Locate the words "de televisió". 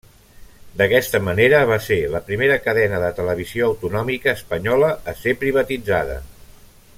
3.03-3.67